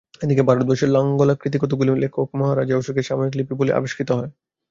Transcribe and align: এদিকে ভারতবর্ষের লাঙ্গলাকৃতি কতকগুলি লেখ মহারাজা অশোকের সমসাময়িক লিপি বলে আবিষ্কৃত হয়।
এদিকে 0.21 0.43
ভারতবর্ষের 0.47 0.89
লাঙ্গলাকৃতি 0.89 1.57
কতকগুলি 1.59 1.91
লেখ 1.95 2.13
মহারাজা 2.35 2.75
অশোকের 2.77 3.03
সমসাময়িক 3.03 3.35
লিপি 3.37 3.53
বলে 3.59 3.71
আবিষ্কৃত 3.73 4.09
হয়। 4.11 4.29